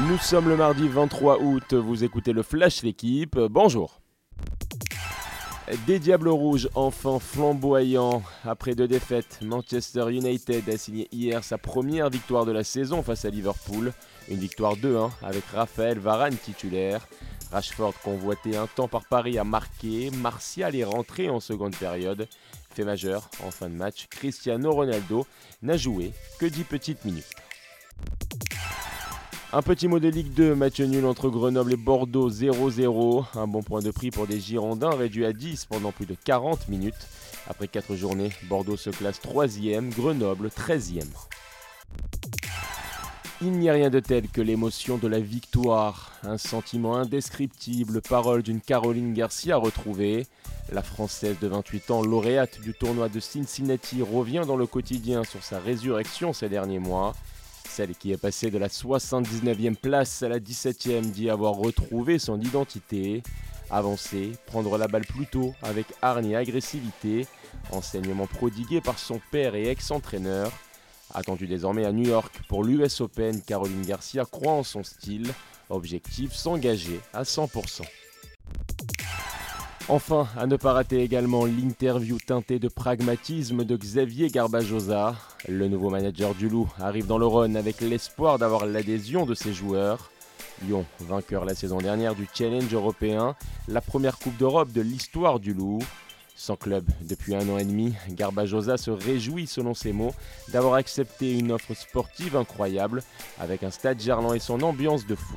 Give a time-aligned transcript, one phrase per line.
[0.00, 4.00] Nous sommes le mardi 23 août, vous écoutez le Flash L'équipe, bonjour.
[5.86, 8.22] Des Diables Rouges, enfin flamboyants.
[8.46, 13.26] Après deux défaites, Manchester United a signé hier sa première victoire de la saison face
[13.26, 13.92] à Liverpool.
[14.30, 17.06] Une victoire 2-1 avec Raphaël Varane titulaire.
[17.50, 20.10] Rashford, convoité un temps par Paris, a marqué.
[20.10, 22.28] Martial est rentré en seconde période.
[22.70, 25.26] Fait majeur, en fin de match, Cristiano Ronaldo
[25.60, 27.26] n'a joué que 10 petites minutes.
[29.54, 33.26] Un petit mot de Ligue 2, match nul entre Grenoble et Bordeaux 0-0.
[33.34, 36.68] Un bon point de prix pour des Girondins réduit à 10 pendant plus de 40
[36.68, 37.06] minutes.
[37.50, 41.04] Après 4 journées, Bordeaux se classe 3e, Grenoble 13e.
[43.42, 48.42] Il n'y a rien de tel que l'émotion de la victoire, un sentiment indescriptible, parole
[48.42, 50.26] d'une Caroline Garcia retrouvée.
[50.72, 55.42] La Française de 28 ans, lauréate du tournoi de Cincinnati, revient dans le quotidien sur
[55.42, 57.12] sa résurrection ces derniers mois.
[57.68, 62.40] Celle qui est passée de la 79e place à la 17e dit avoir retrouvé son
[62.40, 63.22] identité.
[63.70, 67.26] Avancer, prendre la balle plus tôt avec hargne et agressivité,
[67.70, 70.52] enseignement prodigué par son père et ex-entraîneur.
[71.14, 75.32] Attendu désormais à New York pour l'US Open, Caroline Garcia croit en son style.
[75.70, 77.82] Objectif s'engager à 100%.
[79.94, 85.14] Enfin, à ne pas rater également l'interview teintée de pragmatisme de Xavier Garbajosa.
[85.46, 89.52] Le nouveau manager du Loup arrive dans le Rhône avec l'espoir d'avoir l'adhésion de ses
[89.52, 90.10] joueurs.
[90.62, 93.36] Lyon, vainqueur la saison dernière du Challenge européen,
[93.68, 95.80] la première Coupe d'Europe de l'histoire du Loup.
[96.34, 100.14] Sans club depuis un an et demi, Garbajosa se réjouit, selon ses mots,
[100.54, 103.02] d'avoir accepté une offre sportive incroyable,
[103.38, 105.36] avec un stade gerlant et son ambiance de fou.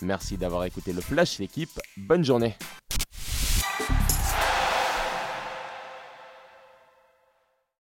[0.00, 2.56] Merci d'avoir écouté le Flash l'équipe, bonne journée